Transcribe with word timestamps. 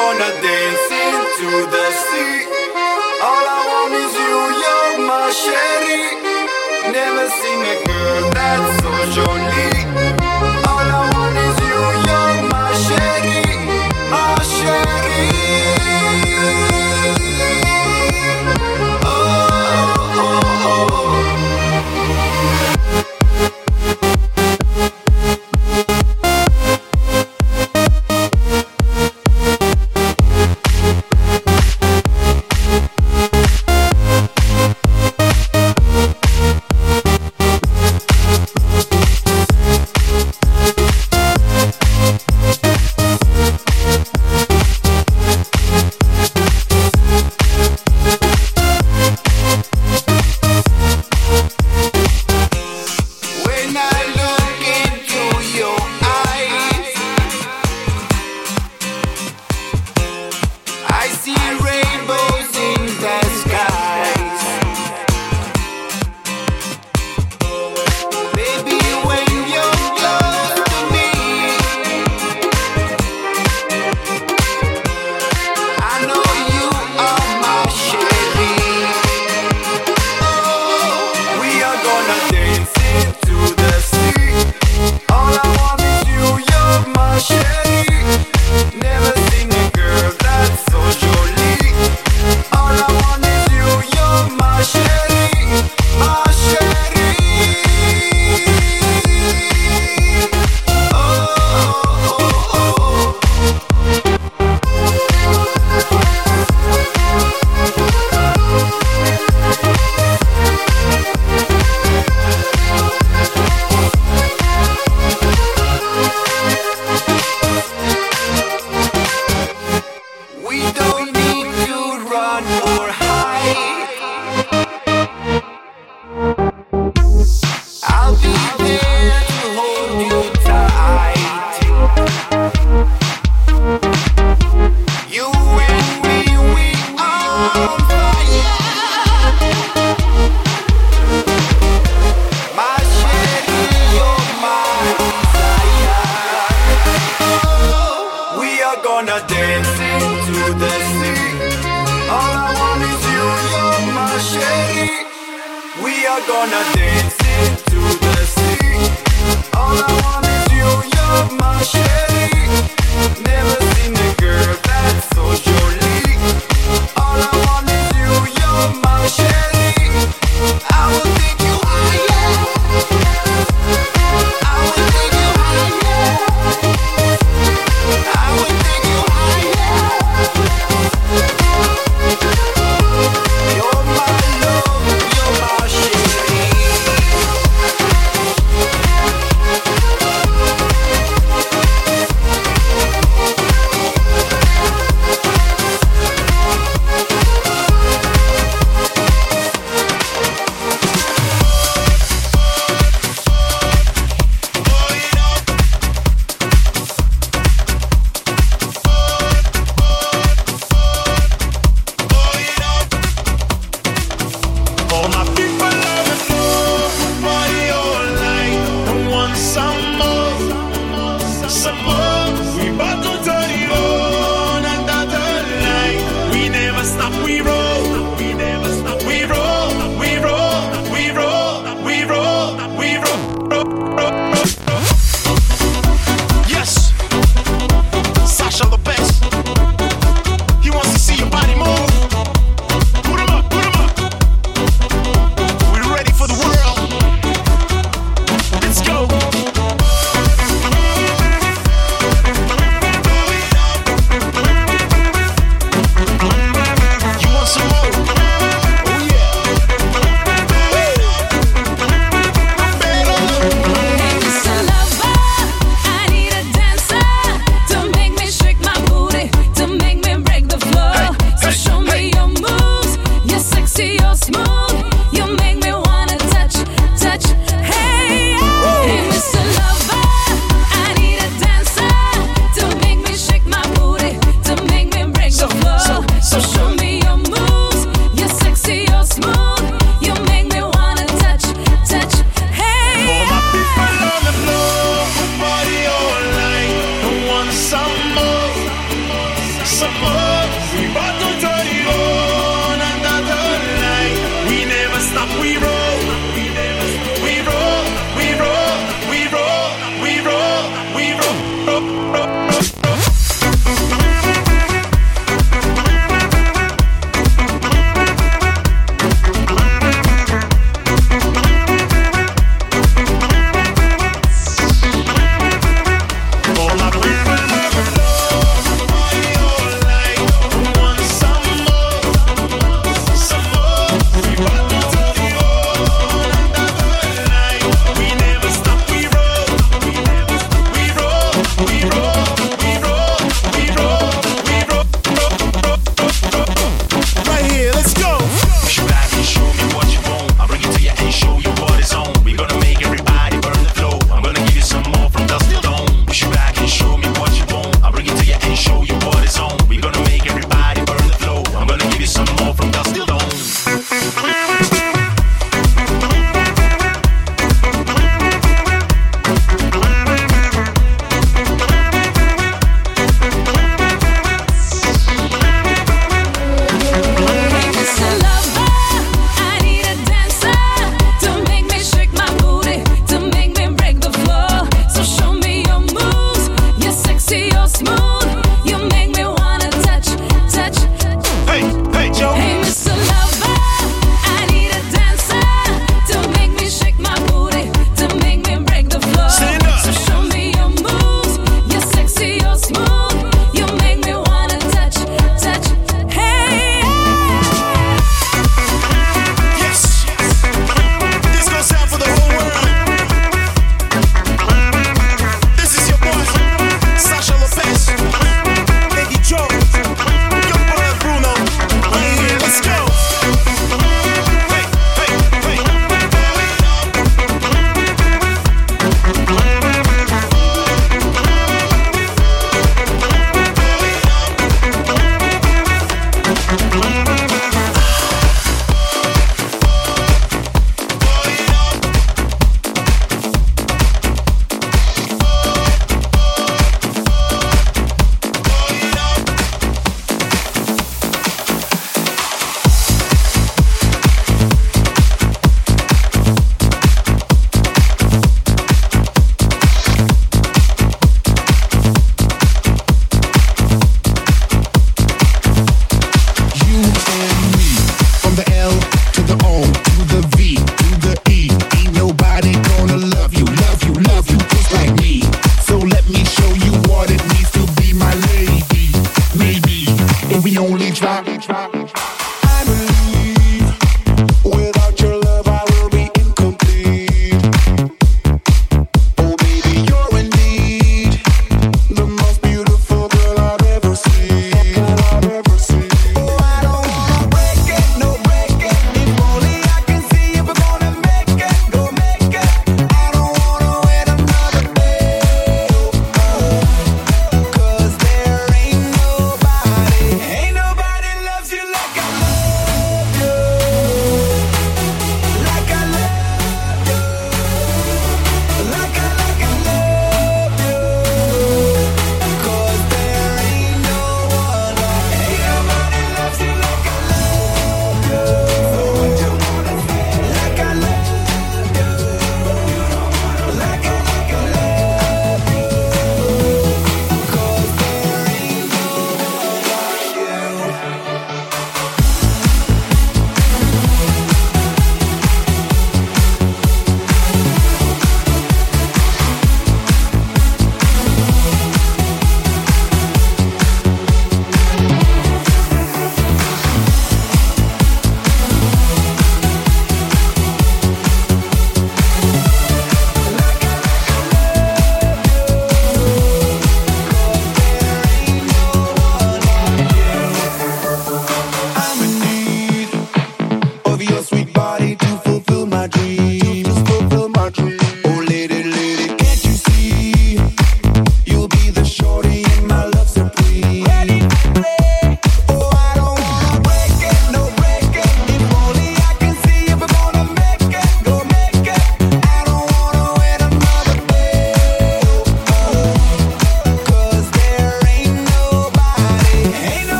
gonna 0.00 0.30
dance 0.40 0.90
into 1.06 1.50
the 1.74 1.86
sea. 2.06 2.36
All 3.28 3.44
I 3.56 3.60
want 3.68 3.92
is 4.02 4.12
you, 4.24 4.36
you're 4.62 4.96
my 5.10 5.26
sherry. 5.42 6.04
Never 6.98 7.26
seen 7.40 7.60
a 7.74 7.76
girl 7.88 8.22
that's 8.36 8.82
so 8.82 8.92
sure. 9.14 9.49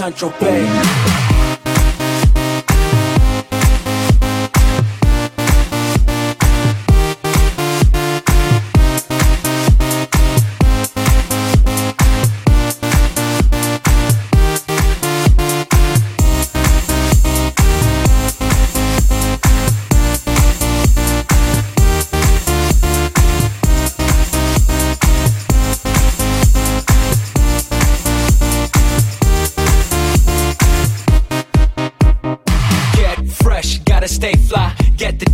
Welcome 0.00 0.30
to 0.30 0.69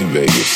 In 0.00 0.08
Vegas. 0.08 0.55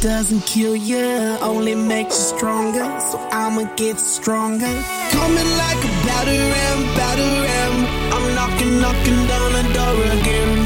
doesn't 0.00 0.44
kill 0.46 0.76
you, 0.76 1.38
only 1.40 1.74
makes 1.74 2.16
you 2.18 2.36
stronger. 2.36 2.84
So 3.00 3.18
I'ma 3.32 3.64
get 3.76 3.98
stronger. 3.98 4.72
Coming 5.10 5.50
like 5.62 5.82
a 5.84 5.92
batter 6.06 6.40
ram, 6.52 6.78
batter 6.96 7.32
ram. 7.46 7.74
I'm 8.14 8.34
knocking, 8.34 8.80
knocking 8.80 9.26
down 9.26 9.52
the 9.52 9.64
door 9.74 10.02
again. 10.20 10.65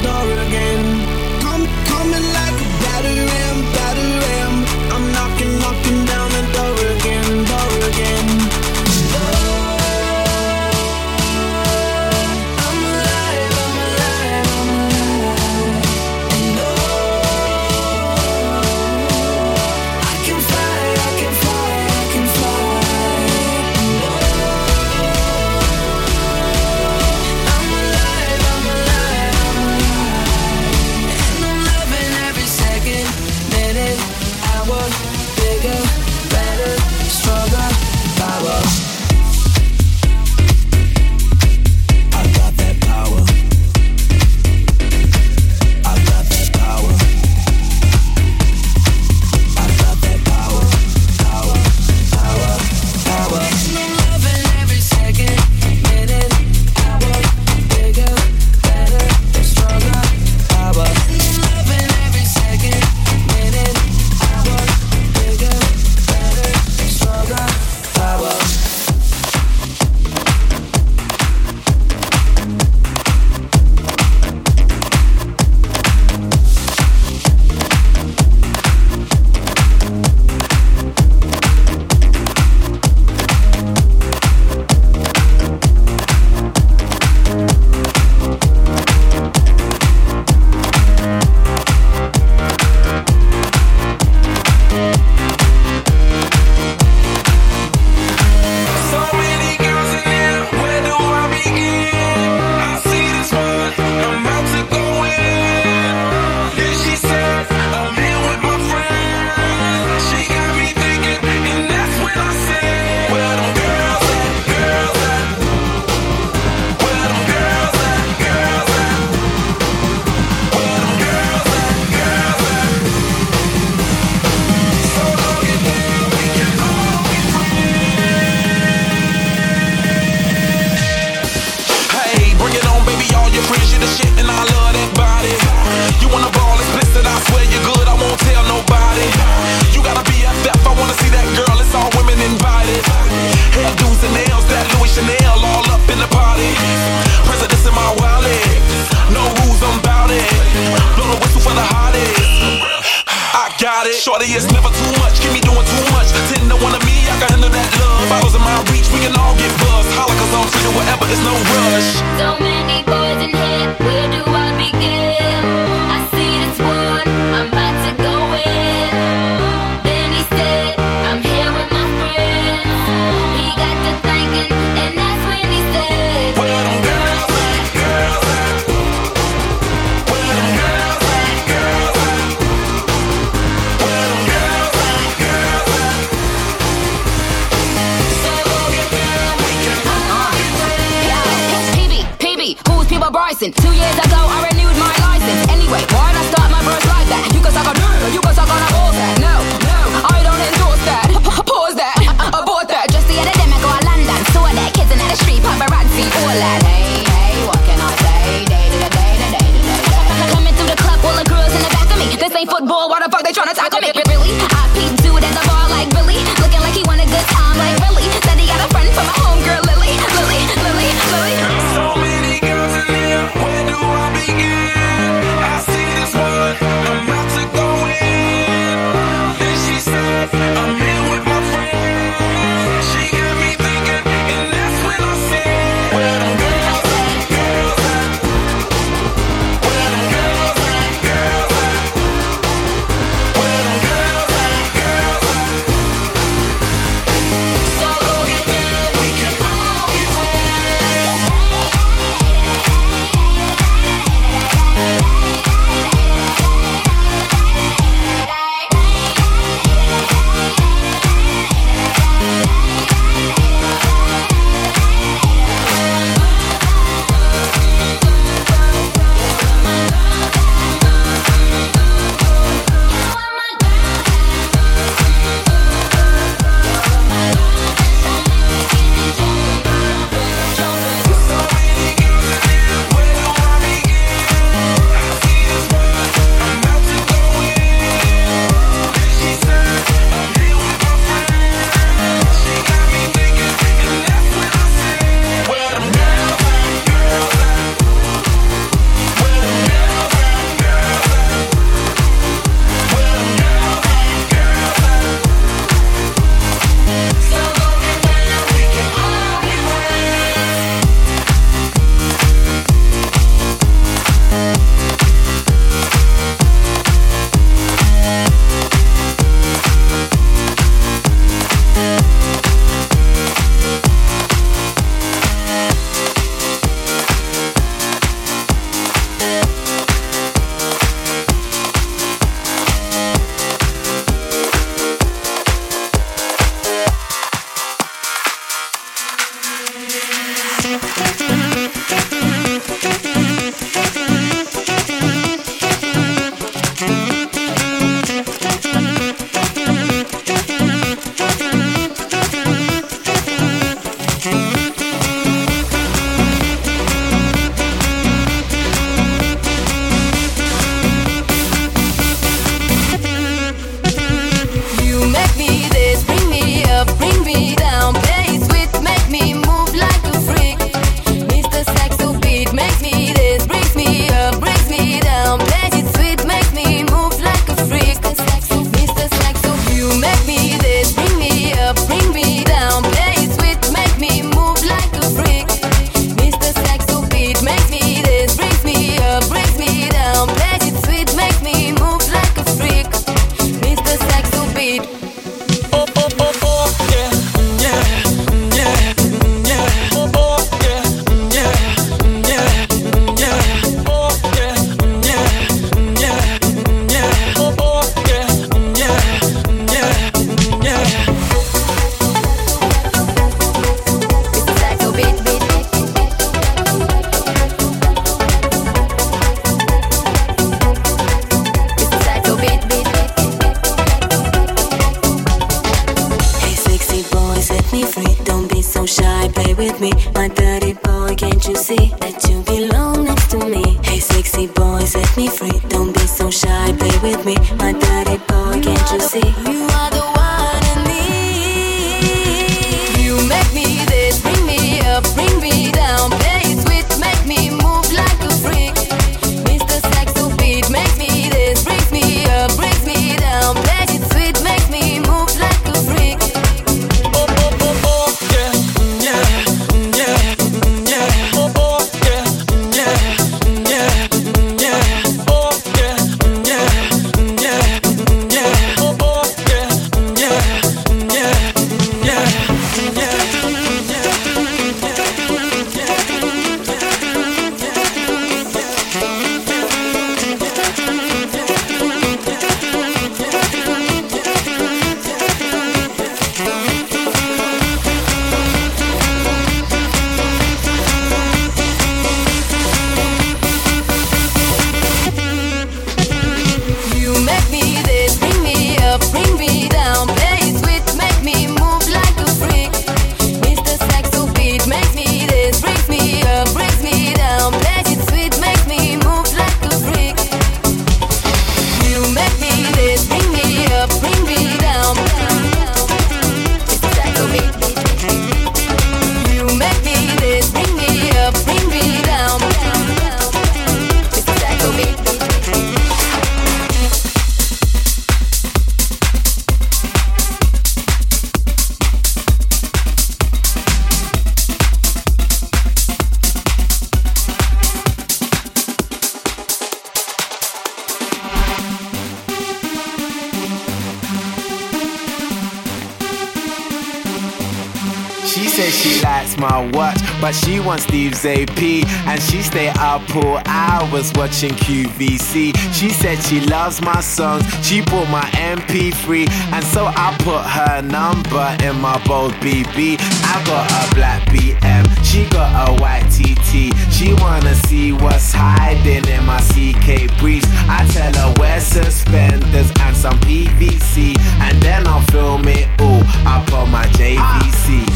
Hours 553.90 554.12
watching 554.14 554.50
QVC. 554.50 555.56
She 555.74 555.90
said 555.90 556.18
she 556.22 556.40
loves 556.40 556.80
my 556.80 557.00
songs, 557.00 557.44
she 557.64 557.80
bought 557.82 558.08
my 558.08 558.22
MP3. 558.34 559.28
And 559.52 559.64
so 559.64 559.86
I 559.86 560.16
put 560.20 560.42
her 560.42 560.82
number 560.82 561.56
in 561.64 561.80
my 561.80 562.02
bold 562.04 562.32
BB. 562.34 562.96
I 563.00 563.44
got 563.44 563.70
a 563.70 563.94
black 563.94 564.22
BM, 564.28 564.84
she 565.04 565.28
got 565.30 565.68
a 565.68 565.72
white 565.80 566.06
TT. 566.10 566.72
She 566.92 567.14
wanna 567.14 567.54
see 567.66 567.92
what's 567.92 568.32
hiding 568.32 569.06
in 569.08 569.24
my 569.24 569.40
CK 569.40 570.18
briefs. 570.18 570.46
I 570.68 570.86
tell 570.92 571.12
her 571.14 571.34
wear 571.38 571.60
suspenders 571.60 572.70
and 572.80 572.96
some 572.96 573.18
PVC. 573.20 574.16
And 574.40 574.60
then 574.62 574.86
I'll 574.86 575.02
film 575.10 575.46
it 575.48 575.68
all 575.80 576.02
up 576.26 576.52
on 576.52 576.70
my 576.70 576.86
JVC. 576.98 577.86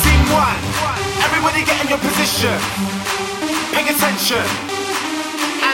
Scene 0.00 0.26
one, 0.32 0.60
everybody 1.24 1.64
get 1.64 1.82
in 1.82 1.88
your 1.88 1.98
position. 1.98 2.58
Pay 3.72 3.88
attention 3.88 4.85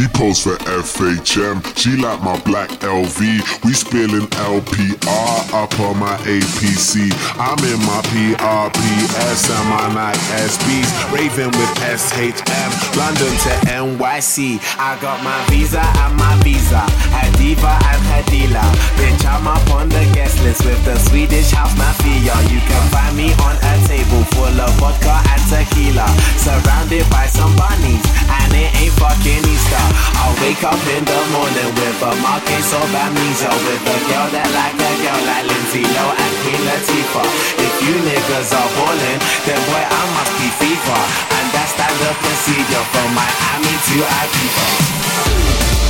She 0.00 0.08
posts 0.08 0.44
for 0.44 0.56
FHM. 0.64 1.60
She 1.76 1.94
like 2.00 2.22
my 2.22 2.40
black 2.48 2.70
LV. 2.80 3.20
We 3.64 3.72
spilling 3.74 4.24
LPR 4.48 5.36
up 5.52 5.76
on 5.76 6.00
my 6.00 6.16
APC. 6.24 7.12
I'm 7.36 7.60
in 7.68 7.76
my 7.84 8.00
PRPS 8.08 9.44
and 9.52 9.68
my 9.68 9.92
Nike 9.92 10.16
SBs. 10.40 10.88
Raving 11.12 11.52
with 11.52 11.68
SHM. 11.84 12.70
London 12.96 13.28
to 13.44 13.52
NYC. 13.68 14.56
I 14.80 14.96
got 15.02 15.22
my 15.22 15.36
visa 15.52 15.84
and 15.84 16.16
my 16.16 16.32
visa. 16.40 16.80
Hadiva 17.12 17.76
and 17.92 18.02
Hadila. 18.08 18.64
Bitch, 18.96 19.20
I'm 19.28 19.46
up 19.46 19.68
on 19.68 19.90
the 19.90 20.00
guest 20.16 20.40
list 20.44 20.64
with 20.64 20.82
the 20.86 20.96
Swedish 20.96 21.50
house 21.50 21.76
mafia. 21.76 22.40
You 22.48 22.60
can 22.64 22.84
find 22.88 23.14
me 23.14 23.36
on 23.44 23.52
a 23.52 23.74
table 23.84 24.24
full 24.32 24.60
of 24.64 24.72
vodka 24.80 25.20
and 25.28 25.44
tequila. 25.44 26.08
Surrounded 26.40 27.04
by 27.10 27.26
some 27.26 27.54
bunnies. 27.54 28.00
And 28.32 28.54
it 28.54 28.72
ain't 28.80 28.92
fucking 28.96 29.44
Easter. 29.44 29.89
I'll 30.20 30.36
wake 30.40 30.62
up 30.62 30.80
in 30.94 31.02
the 31.04 31.20
morning 31.34 31.70
with 31.74 32.02
a 32.02 32.12
Marquez 32.22 32.70
of 32.72 32.90
amnesia. 32.90 33.50
With 33.50 33.84
a 33.84 33.98
girl 34.08 34.28
that 34.34 34.48
like 34.54 34.78
a 34.78 34.92
girl 35.02 35.20
like 35.26 35.46
Lindsay 35.48 35.84
Lohan 35.84 36.16
and 36.16 36.34
Queen 36.42 36.62
Latifah. 36.68 37.28
If 37.58 37.74
you 37.84 37.94
niggas 38.06 38.50
are 38.54 38.70
ballin', 38.76 39.20
then 39.46 39.60
boy, 39.68 39.84
I 39.84 40.02
must 40.16 40.32
be 40.38 40.48
FIFA. 40.60 40.98
And 41.36 41.46
that's 41.54 41.72
standard 41.74 42.16
procedure 42.22 42.84
from 42.92 43.08
Miami 43.16 43.74
to 43.74 43.96
Ibiza. 44.06 45.89